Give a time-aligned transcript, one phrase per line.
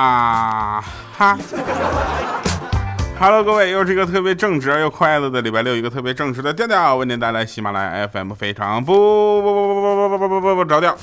[0.00, 0.82] 啊
[1.18, 1.38] 哈
[3.18, 8.94] ，Hello，各位，又是一个特别正直又快乐的礼拜六，一个特别正直的调调，为您带来喜马拉雅 FM，非常不
[9.42, 10.96] 不不不不不不不不不着调。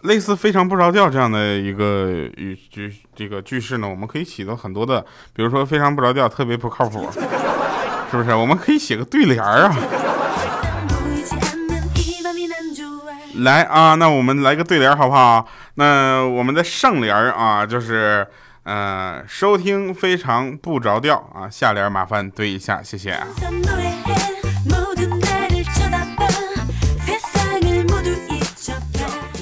[0.00, 5.00] 类似非常不着调这样的一个语句，这个句式呢，我们可以起到很多的，
[5.32, 7.08] 比如说非常不着调，特别不靠谱，
[8.10, 8.34] 是不是？
[8.34, 9.76] 我们可以写个对联儿啊。
[13.36, 15.48] 来啊，那我们来个对联好不好？
[15.74, 18.26] 那我们的上联啊，就是
[18.64, 21.48] 呃，收听非常不着调啊。
[21.48, 23.18] 下联麻烦对一下，谢谢。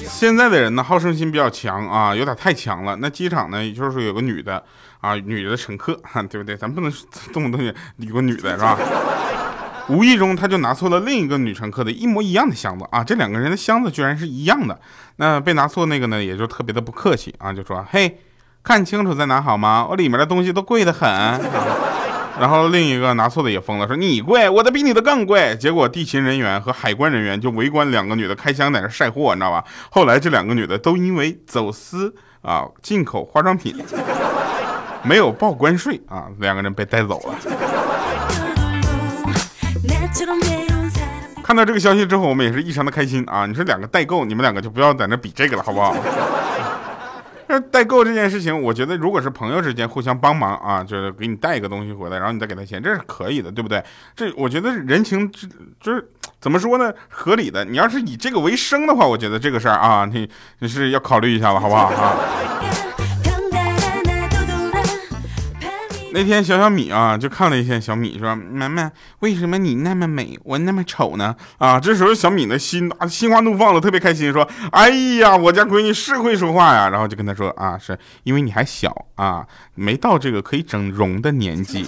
[0.07, 2.95] 现在的人呢，好胜心比较强啊，有点太强了。
[2.97, 4.63] 那机场呢，也就是有个女的
[5.01, 6.55] 啊，女的乘客，对不对？
[6.55, 6.91] 咱不能
[7.33, 8.77] 动不动就理个女的是吧？
[9.87, 14.79] 无意中他就拿错了另一个女乘客的一模一样的箱子啊，这两个人的箱子居然是一样的。
[15.17, 18.19] 那被拿错那个呢，也就特别的不客气啊，就说：“嘿，
[18.63, 19.85] 看清楚再拿好吗？
[19.89, 21.09] 我里面的东西都贵得很。”
[22.39, 25.55] 然后另一个拿错的也疯了，说你贵，我的比你的更贵。
[25.59, 29.63] 结果地勤人员和海关人员就围观两个女的开箱在那晒货，你知道吧？
[29.91, 33.75] 后来这两个女的都因为走私啊进口化妆品
[35.03, 37.35] 没有报关税啊，两个人被带走了。
[41.43, 43.45] 看到这个消息之后，我们也是异常的开心啊！
[43.45, 45.95] 你说两个代购，你们两个就不要在那比这个了，好不好？
[47.47, 53.83] 那代购这件事情，我觉得如果是朋友之间互相帮忙啊，就是给你带一个东西回来，然后你再给他钱，这是可以的，对不对？
[54.15, 55.29] 这我觉得人情
[55.81, 56.07] 就是
[56.39, 57.65] 怎么说呢，合理的。
[57.65, 62.15] 你要是以这个为生的话，我觉得这个事儿啊，你你是要考虑一下了，好不好啊？
[66.13, 74.89] 那天小小米啊，就看了一下小米，说：“妈妈，为什么你那么美，我那么丑呢？”啊，这时候小米的心啊，心花怒放了，特别开心，说：“哎
[75.19, 81.85] 呀，我家闺女是会说话呀。”然后就跟他说：“啊，是因为你还小啊，没到这个可以整容的年纪。”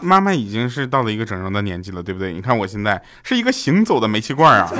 [0.00, 2.34] 妈妈已经是到了一个整容的年纪了，对不对？
[2.34, 4.70] 你看我现在是一个行走的煤气罐啊。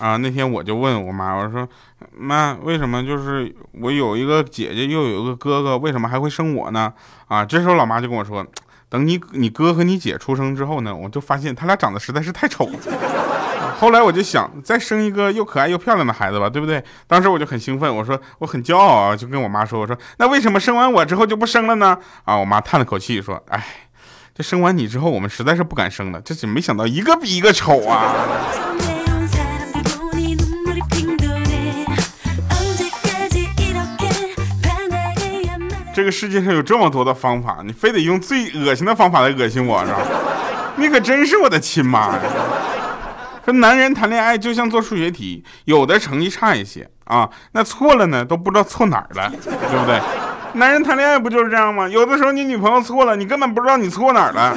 [0.00, 1.68] 啊，那天我就问我妈，我说
[2.16, 6.90] 妈，为什么就是我有一个姐姐又有一个哥哥，为什么还会生我呢？
[7.28, 8.44] 啊，这时候老妈就跟我说，
[8.88, 12.78] 等你你哥和你姐出生之后呢，我就发现他俩长得实在是太丑了。
[13.78, 16.82] 后来我就想再生一个又可爱又漂亮的孩子吧，对不对？
[17.06, 21.98] 当时我就很兴奋，我说我很骄傲啊，就跟我妈说，我说那为什么生完我之后就不生了呢？
[22.24, 23.62] 啊，我妈叹了口气说，哎，
[24.34, 28.14] 这生完你之后，我们实在是不敢生了，这是没想到一个比一个丑啊。
[36.00, 39.98] 这个世界上有这么多的方法，你非得用最恶心的方法来恶心我，是吧？
[40.76, 42.20] 你可真是我的亲妈呀！
[43.44, 50.00] 说男人谈恋爱就像做数学题，有的成绩差一些啊，那错了呢都不知道错哪儿了，对不对？
[50.54, 51.88] 男人谈恋爱不就是这样吗？
[51.88, 54.56] 有的时候你女朋友错了，你根本不知道你错哪儿了。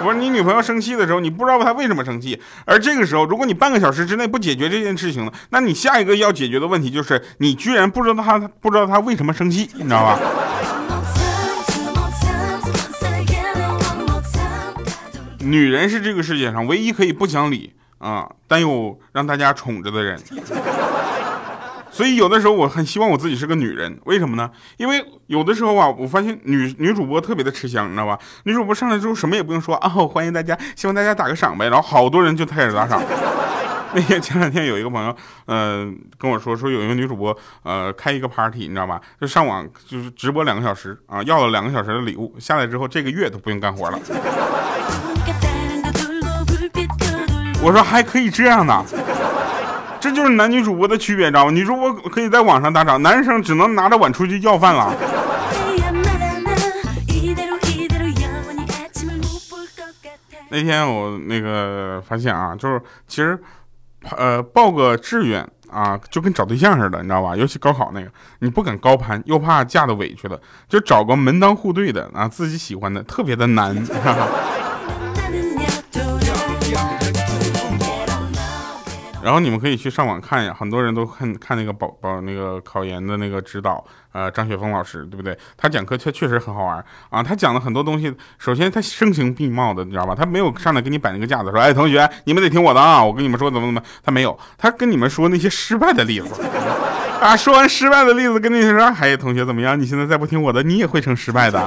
[0.00, 10.18] 我说你女朋友生气的时候，你不知道她为什么生气，而这个时候，如果你半个小时之内不解决这件事情了，那你下一个要解决的问题就是你居然不知道她不知道她为什么生气，你知道吧？
[15.40, 20.20] 女人是这个世界上唯一可以不讲理啊，但又让大家宠着的人。
[21.96, 24.50] 所以有的时候我很希望我自己是个女人，为什么呢？
[24.76, 28.18] 因为有的时候啊，我发现女女主播特别的吃香，你知道吧？
[28.44, 33.02] 女主播上来之后什么也不用说啊，欢迎大家，希望大家打个赏呗，然后好多人就开始打赏。
[33.94, 39.00] 那天前两天有一个朋友，嗯，跟我说说有一个女主播，呃，开一个 party，你知道吧？
[39.18, 43.98] 就上网就是直播两个小时啊，要了两个小时的礼物，下来之后这个月都不用干活了。
[47.62, 48.84] 我说还可以这样呢。
[50.00, 51.50] 这就是男女主播的区别，知道吗？
[51.50, 54.94] 女主播可以在网上打赏，男生只能拿着碗出去要饭了。
[60.48, 63.38] 那天我那个发现啊，就是其实，
[64.16, 67.36] 呃，报个志愿啊，就跟找对象似的，你知道吧？
[67.36, 68.06] 尤其高考那个，
[68.38, 73.74] 你不敢高攀，又怕嫁的委屈了，就找个门当户对的啊，自己喜欢的，特别的难。
[79.26, 85.36] 然后你们可以去上网看一下，很多人都看看那个保保那个考研的那个指导，呃，张雪峰老师，对不对？
[85.56, 87.20] 他讲课确确实很好玩啊。
[87.24, 90.14] 他讲了很多东西，首先他声情并茂的，你知道吧？
[90.14, 96.28] 他没有上来给你摆那个架子，说，哎，同学，你们得听我的啊，我跟你们说怎么怎么，他没有，他跟你们说那些失败的例子
[97.20, 97.36] 啊。
[97.36, 99.76] 说完失败的例子，跟你说，哎，同学怎么样？
[99.76, 101.60] 你现在再不听我的，你也会成失败的。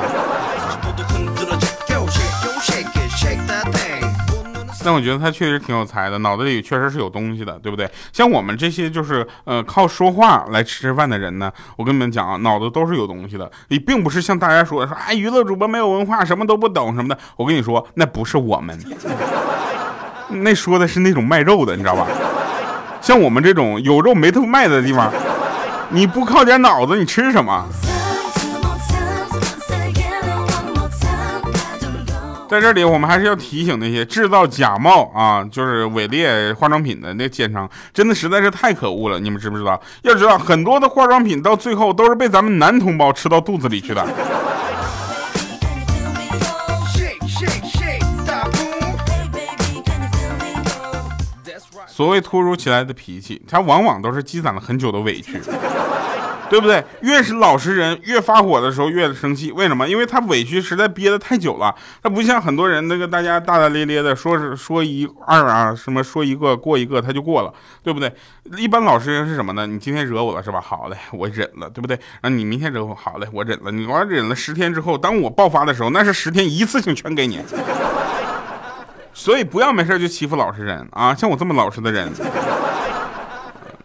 [4.90, 7.88] 但我觉得他确实挺有才的，脑子里确实是有东西的，对不对？
[8.12, 13.52] 像我们这些就是呃靠说话来吃饭的人呢，我跟你们讲啊，脑子都是有东西的。
[13.68, 17.16] 你并不是像大家说说哎娱乐主播没有文化，什么都不懂什么的。
[17.36, 18.76] 我跟你说，那不是我们，
[20.42, 22.08] 那说的是那种卖肉的，你知道吧？
[23.00, 25.14] 像我们这种有肉没头卖的地方，
[25.90, 27.64] 你不靠点脑子，你吃什么？
[32.50, 39.20] 在这里，我们还是要提醒那些制造假冒啊，就是伪劣化妆品的那奸商，真的实在是太可恶了。
[39.20, 39.80] 你们知不知道？
[40.02, 44.04] 要知道，很多的化妆品到最后都是被咱们男同胞吃到肚子里去的。
[51.86, 55.40] 所谓突如其来的脾气，它往往都是积攒了很久的委屈。
[56.50, 56.84] 对不对？
[57.02, 59.52] 越是老实人，越发火的时候越生气。
[59.52, 59.88] 为什么？
[59.88, 61.74] 因为他委屈实在憋得太久了。
[62.02, 67.54] 他不像很多人那个大家大大咧咧的说是说一二啊，什么说一个过一个他就过了，
[67.84, 68.12] 对不对？
[68.58, 69.68] 一般老实人是什么呢？
[69.68, 70.60] 你今天惹我了是吧？
[70.60, 71.96] 好嘞，我忍了，对不对？
[72.22, 73.72] 然后你明天惹我，好嘞，我忍了。
[73.72, 77.40] 你我忍了十天之后，当我爆发的时候，那是十天一次性全给你。
[79.14, 81.14] 所以不要没事就欺负老实人啊！
[81.14, 82.10] 像我这么老实的人。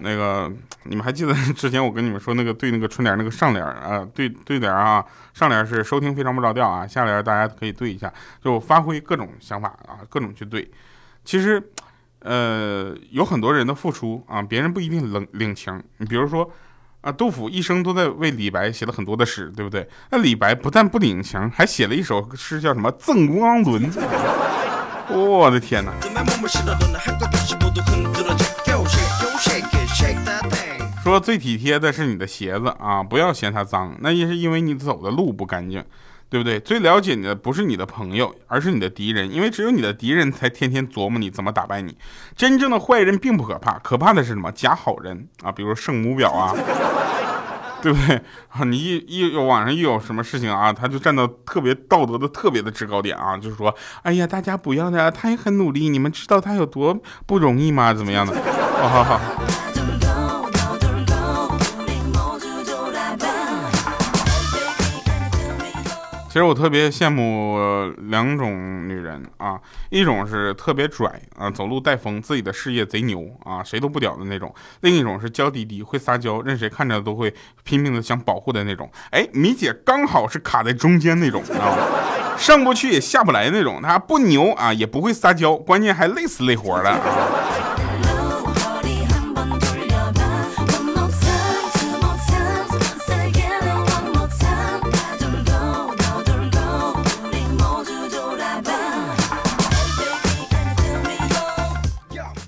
[0.05, 0.53] 那个，
[0.85, 5.03] 你们还记得之前我跟你们说那个对那个春联那个上联啊，对对联啊，
[5.33, 8.13] 上联是收听非常不着调啊，下联大家可以对一下，
[8.43, 10.71] 就发挥各种想法啊，各种去对。
[11.25, 11.61] 其实，
[12.21, 15.83] 呃，有很多人的付出啊，别人不一定领领情。
[15.97, 16.49] 你比如说
[17.01, 19.89] 啊，杜甫一生都在为李白写了很多的诗，对不对？
[20.11, 23.91] 那李白不但不领情，还写了一首诗叫什么《赠汪伦》。
[25.09, 25.93] 我的天哪！
[31.03, 35.85] 说最体贴的是你的鞋子啊，不要嫌它脏，那也是因为你走的路不干净，
[36.31, 36.59] 对不对？
[36.59, 41.95] 最了解你的不是你的朋友，而是你的敌人，因为只有你的敌人才天天琢磨你怎么打败你。
[42.35, 44.51] 真正的坏人并不可怕，可怕的是什么？
[44.51, 46.55] 假好人啊，比如圣母婊啊，
[47.83, 48.17] 对不对？
[48.49, 53.75] 啊，你一一有网上一有什么事情啊，他就站到特别道德的特别的制高点啊，就是说，
[54.05, 57.93] 哎呀，大家不要的，他也很努力，你们知道他有多不容易吗？
[57.93, 58.64] 怎么样的？
[58.87, 59.21] 好好好。
[66.29, 67.57] 其实我特别羡慕
[68.11, 69.59] 两种女人啊，
[69.89, 71.09] 一种是特别拽
[71.39, 74.51] 啊，走路带风，自己的事业贼牛啊，谁都不屌的那种；
[74.81, 77.33] 另一种是娇滴滴，会撒娇，任谁看着都会
[77.63, 78.91] 拼命的想保护的那种。
[79.13, 81.79] 哎，米姐刚好是卡在中间那种，知道吗？
[82.37, 86.91] 上不去也下不来那种，她不牛啊，也不会撒娇，关键还累死累活的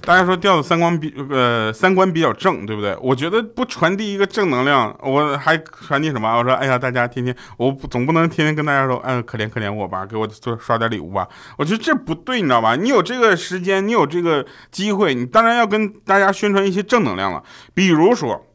[0.06, 2.97] 大家说调的三观比呃三观比较正，对不对？
[3.00, 6.32] 我觉得不传递一个正能量，我还传递什么？
[6.38, 11.26] 我说，哎呀，大家天天我总不能天天跟大家说，嗯，可怜可怜我吧，给我做刷点礼物吧。
[11.58, 12.76] 我觉得这不对，你知道吧？
[12.76, 17.42] 你有这个时间，你有这个机会，你当然要跟大家宣传一些正能量了。
[17.75, 18.47] 比如说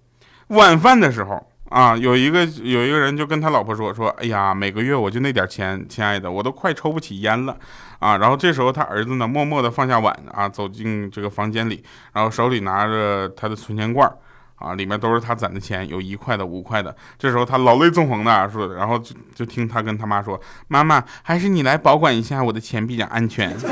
[0.48, 1.50] 晚饭的时候。
[1.72, 7.58] 啊，有一个有一个人就跟他老婆说说，哎呀，每个月我就那点钱，亲爱的，我都快抽不起烟了，
[8.00, 14.13] 啊，然后这时候他儿子呢，默默地放下碗啊，走进这个房间里，然后手里拿着他的存钱罐，
[14.56, 16.94] 啊，里面都是他攒的钱，有一块的、五块的。
[17.18, 20.38] 这时候他老泪纵横的说，然后就就听他跟他妈说，
[20.68, 23.56] 妈妈，还是你来保管一下我的钱比较安全。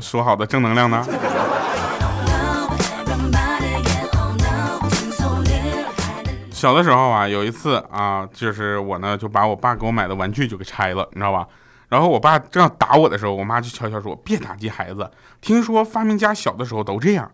[0.00, 1.04] 说好的正能量呢？
[6.56, 11.46] 小的时候啊，有一次啊，就是我呢就把我爸给我买的玩具就给拆了，你知道吧？
[11.90, 15.10] 然后我爸正要打我的时候，我妈就悄悄说：“别打击孩子。”
[15.42, 17.30] 听说发明家小的时候都这样。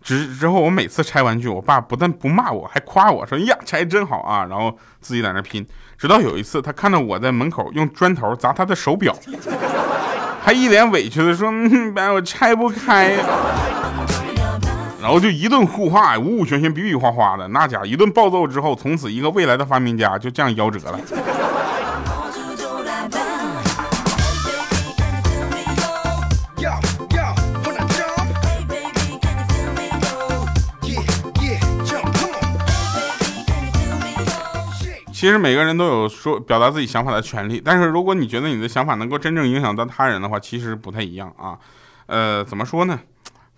[0.00, 5.66] 之之后我每次拆玩具，我爸不但不骂我，还夸我说：“呀，拆真好啊！”然后自己在那拼。
[5.98, 9.14] 直到有一次，他看到我在门口用砖头砸他的手表，
[10.40, 13.18] 还一脸委屈的说：“嗯，我拆不开。”
[15.02, 21.00] 然后就一顿互话，五五玄玄，比比划划的，那家一顿暴揍之后，从此一个未来的发明家就这样夭折了。
[35.12, 41.58] 其实每个人都有说表达自己想法的权利，但是如果你觉得你的想法能够真正影响到他人的话，其实不太一样啊。
[42.06, 43.00] 呃，怎么说呢？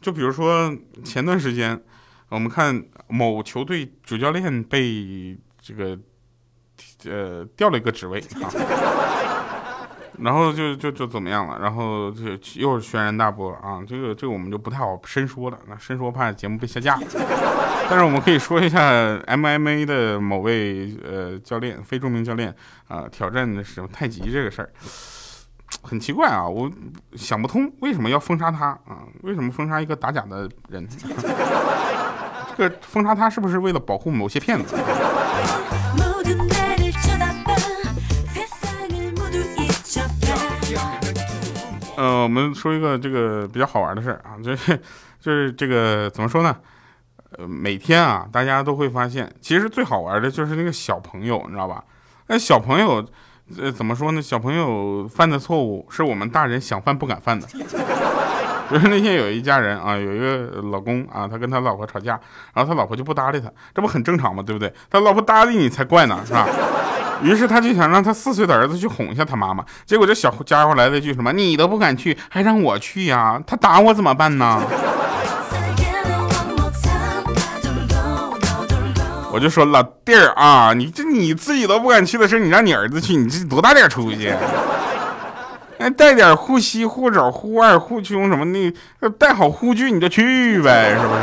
[0.05, 0.71] 就比如说
[1.03, 1.81] 前段时间，
[2.29, 5.99] 我们看某球队主教练被这个
[7.07, 8.53] 呃调了一个职位啊，
[10.21, 11.59] 然后就就就怎么样了？
[11.59, 13.81] 然后就又是轩然大波啊！
[13.89, 16.99] 这个这个我们就不太好深说了，那深说怕节目被下架。
[17.89, 22.55] 但是我们可以说一下 MMA 的某位呃教练，非著名教练
[22.89, 24.71] 啊，挑战的是太极这个事儿，
[25.83, 26.71] 很奇怪啊，我
[27.15, 29.05] 想不通为什么要封杀他啊？
[29.23, 30.89] 为什么封杀一个打假的人？
[32.57, 34.77] 这个封杀他是不是为了保护某些骗子？
[41.97, 44.77] 呃，我们说一个这个比较好玩的事儿啊，就是
[45.21, 46.57] 就是这个怎么说呢？
[47.37, 51.85] 呃，每天啊，大家都会发现，其实最好玩的就是那个小朋友，你知道吧？
[52.27, 53.05] 那小朋友，
[53.59, 54.23] 呃，怎么说呢？
[54.23, 57.47] 小朋友犯的错误是我们大人想犯不敢犯的。
[57.47, 62.19] 比 如那天有一家人啊，有一个老公啊，他跟他老婆吵架，
[62.55, 64.43] 然后他老婆就不搭理他，这不很正常吗？
[64.45, 64.73] 对不对？
[64.91, 66.49] 他老婆搭理你才怪呢，是吧？
[67.23, 73.41] 于是他就想让他四岁的儿子去哄一下他妈妈，结果这小家伙来了一句什么：“你都不敢去，还让我去呀？
[73.47, 74.63] 他打我怎么办呢？”
[79.35, 84.33] 我就说老弟儿啊，你这你自己都不敢去的事你让你儿子去，你这多大点出息？
[85.77, 88.73] 哎，带点护膝、护肘、护腕、护胸什么的，
[89.19, 91.23] 带好护具你就去呗，是不是？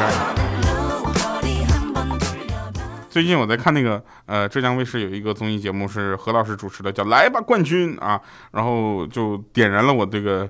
[3.09, 8.19] 最近我在看那个呃浙江卫视有一个综艺节目是何老师主持的，叫《来吧冠军》啊，
[8.51, 10.45] 然后就点燃了我这个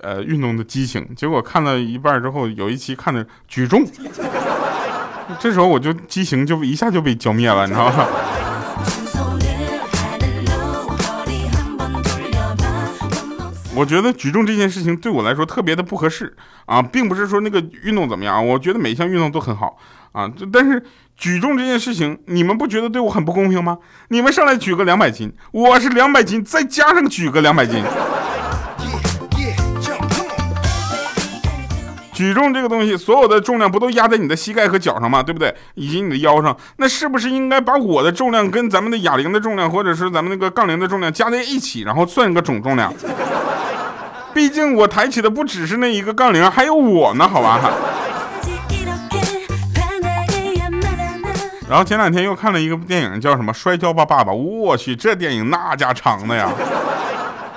[0.00, 1.14] 呃运动的激情。
[1.14, 3.86] 结果看了一半之后，有一期看的举重，
[5.40, 8.06] 这时候我就激情就一下就被浇灭了，你知道吗？
[13.74, 19.76] 我觉得举重这件事情对我来说特别的不合适啊，并不是说那个运动怎么样，我觉得每一项运动都很好
[20.12, 20.82] 啊，但是
[21.16, 23.76] 举重这件事情，你们不觉得对我很不公平吗？
[24.08, 27.84] 你们上来举个两百斤，我是两百斤，再加上举个两百斤，
[32.16, 35.22] 举重这个东西，所有的重量不都压在你的膝盖和脚上吗？
[35.22, 35.54] 对不对？
[35.74, 42.90] 以及你的腰上，那是不是应该把我的重量跟咱们的哑铃的重量，或者是咱们那个杠铃的重量加在一起，然后算一个总重量？
[44.32, 47.60] 毕竟我抬起的不只是那一个杠铃，还有我呢，好吧。
[51.68, 54.32] 然后前两天又看了一个电影，叫什么《摔跤吧，爸爸》。
[54.34, 56.48] 我去，这电影那家长的呀！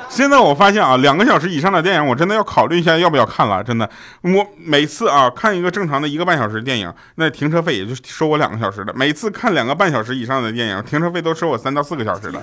[0.09, 3.63] 现在我发现啊，两个小时以上的电影，我真的要考虑一下要不要看了。
[3.63, 3.89] 真的，
[4.21, 8.93] 我每次啊看一个正常的一个半小时电影，那停车费也就收我两个小时的。
[8.93, 12.41] 每次看两个半小时以上的电影，停车费都收我三到四个小时的。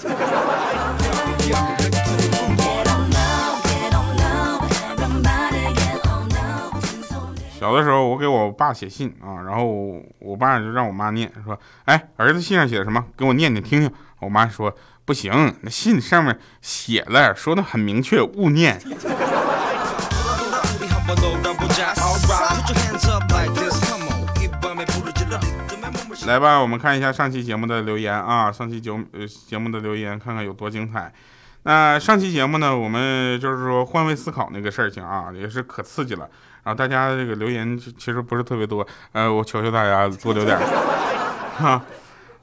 [7.59, 9.67] 小的时候，我给我爸写信啊，然后
[10.21, 13.05] 我爸就让我妈念，说：“哎，儿子信上写的什么？
[13.19, 14.75] 给我念念听听。”我妈说
[15.07, 18.79] ：“不行，那信上面写了，说的很明确，勿念。”
[26.27, 31.13] 来吧，我们看一下上期节目的留言啊，上期节呃节目的留言，看看有多精彩。
[31.63, 36.29] 那上期节目呢，我们就是说换位思考那个事情啊，也是可刺激了。
[36.65, 40.59] 然后大家这个留言其实不是特别多，呃，我求求大家多留点。
[41.57, 41.81] 哈，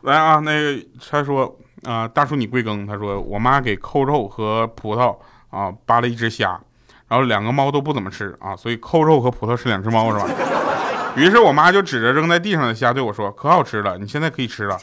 [0.04, 1.54] 来啊，那个他说
[1.84, 2.88] 啊，大叔你贵庚？
[2.88, 5.16] 他说我妈给扣肉和葡萄
[5.50, 6.60] 啊扒了一只虾，
[7.08, 10.28] 然后两个猫都不怎么吃啊，所以扣肉和葡萄是两只猫是吧？
[11.16, 14.80] 于是我妈就指着扔在地上的虾对我说：“可好吃了，你现在可以吃了，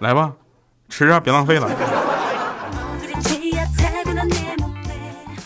[0.00, 0.32] 来吧，
[0.90, 1.70] 吃啊，别浪费了。”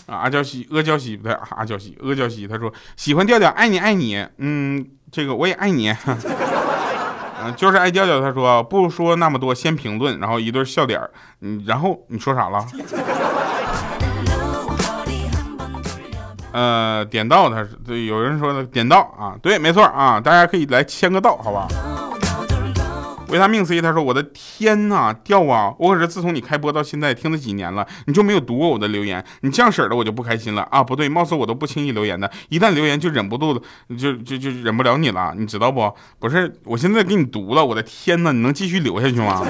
[0.07, 5.93] 啊，阿娇西，阿娇西不对，阿娇西，阿娇西，他说喜欢调调，爱你爱你，嗯，这个我也爱你，
[7.47, 8.19] 嗯，就是爱调调。
[8.21, 11.01] 他说不说那么多，先评论，然后一对笑点
[11.41, 12.65] 嗯，然后你说啥了？
[16.53, 21.67] 呃，点到他是对，有人说的点到啊，对，没错啊，大家可以来签个到，好吧？
[23.29, 25.73] 维他命 C，他说：“我的天呐，掉啊！
[25.77, 29.23] 我可是自从你开播到现在听了几年了，你就没有读过我的留言？
[29.41, 30.81] 你这样式的我就不开心了啊！
[30.81, 33.61] 不对，貌似我都不轻易留言的，一旦留言就忍不住，
[33.97, 35.93] 就就就忍不了你了，你知道不？
[36.19, 39.45] 不是，我现在给你读了，我的天呐，你能继续留下去吗？”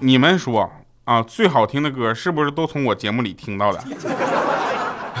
[0.00, 0.70] 你们说
[1.04, 3.84] 啊，最好听的歌是不是都从我节目里听到的？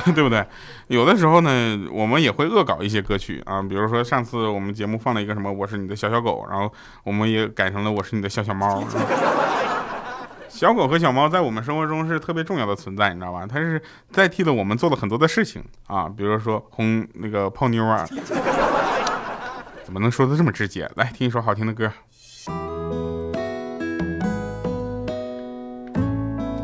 [0.14, 0.44] 对不对？
[0.88, 6.72] 有的时候呢，我们也会恶搞一些歌曲啊，比如说上次我们节目放了一个什么“我是你的小小狗”，然后
[7.04, 8.82] 我们也改成了“我是你的小小猫”。
[10.48, 13.46] 小狗和小猫在我们生活中是特别重要的存在，你知道吧？
[13.48, 13.80] 它是
[14.12, 18.06] 代替了我们做了很多的事情啊，比如说哄那个泡妞啊。
[19.84, 20.88] 怎么能说的这么直接？
[20.94, 21.90] 来听一首好听的歌。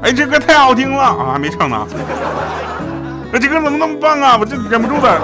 [0.03, 1.33] 哎，这歌太好听了啊！
[1.33, 1.87] 还没唱呢。
[3.37, 4.35] 我，这歌怎么那么棒啊？
[4.41, 5.21] 我真忍不住了。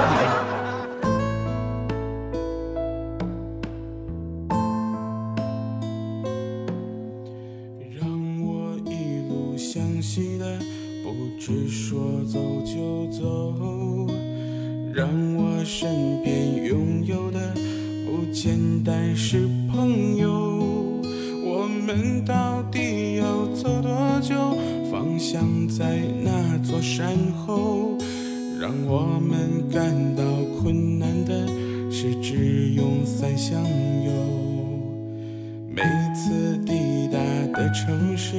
[35.75, 35.83] 每
[36.15, 37.19] 次抵达
[37.59, 38.39] 的城市，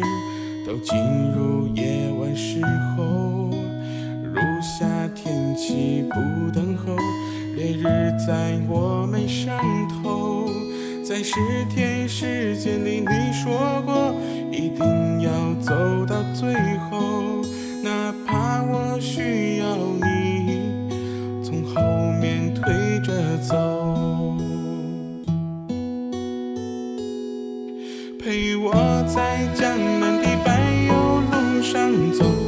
[0.67, 0.95] 都进
[1.35, 2.61] 入夜晚时
[2.95, 3.49] 候。
[4.21, 4.85] 如夏
[5.15, 6.95] 天气不等候，
[7.55, 7.83] 烈日
[8.27, 9.57] 在我们上
[10.03, 10.47] 头。
[11.03, 11.33] 在十
[11.73, 14.13] 天时间里，你说过
[14.51, 16.53] 一定要走到最
[16.89, 17.41] 后，
[17.83, 20.61] 哪怕我需要你
[21.43, 21.81] 从后
[22.21, 22.63] 面推
[23.01, 23.55] 着走，
[28.75, 30.51] 我在江南的柏
[30.87, 32.42] 油路上走。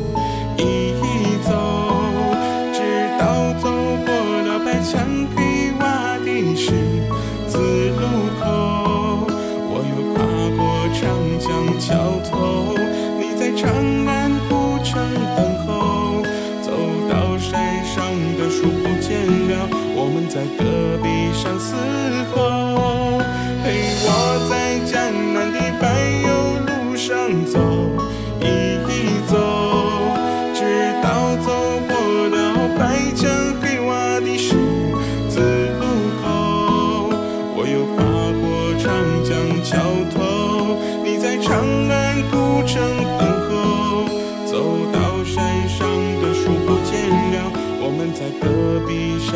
[39.65, 39.79] 桥
[40.13, 41.57] 头，你在长
[41.89, 42.79] 安古城
[43.17, 44.05] 等候，
[44.45, 44.61] 走
[44.93, 45.89] 到山上
[46.21, 47.49] 的树不见了，
[47.81, 48.45] 我们在戈
[48.87, 49.33] 壁上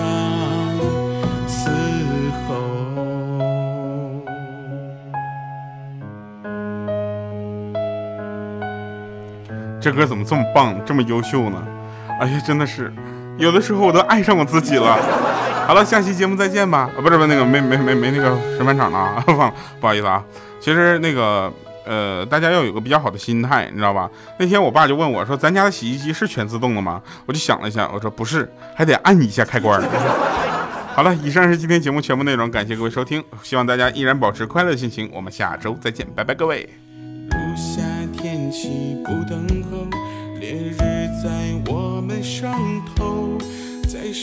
[1.47, 1.71] 嘶
[2.45, 2.47] 吼。
[9.81, 11.57] 这歌怎么这么棒，这么优秀呢？
[12.21, 12.93] 哎呀，真的是，
[13.39, 14.95] 有的时候我都爱上我自己了。
[15.69, 16.89] 好了，下期节目再见吧。
[16.97, 20.25] 啊，不是不是那个没没没没那个审判场了啊， 忘了，不好意思啊。
[20.59, 21.53] 其实那个
[21.85, 24.09] 呃，大家要有个比较好的心态，你知道吧？
[24.39, 29.79] 那天我爸就问我说：“咱家的洗衣机是全自动的吗？”我就想了一下，我说不是，还得按一下开关。
[30.95, 35.07] 好了，以上是今天节目全部内容，感谢各位收听，希望大家依然保持快乐的心情。
[35.13, 36.67] 我们下周再见，拜拜，各位。
[37.29, 37.83] 如夏
[38.17, 39.98] 天气不等候，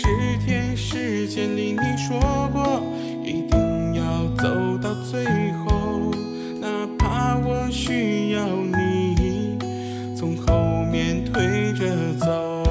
[0.06, 2.20] 十天时间里，你说
[2.52, 2.80] 过
[3.24, 4.02] 一定要
[4.36, 6.12] 走到最后，
[6.60, 9.58] 哪怕我需要你
[10.16, 12.62] 从后面推着走。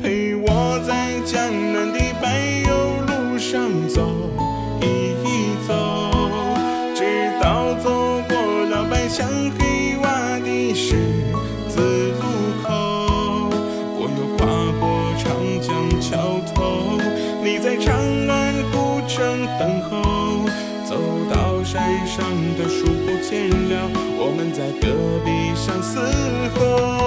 [0.00, 2.30] 陪我在江南的柏
[2.68, 2.70] 油
[3.08, 4.19] 路上走
[23.30, 23.88] 天亮，
[24.18, 24.90] 我们在戈
[25.24, 26.00] 壁上嘶
[26.58, 26.99] 吼，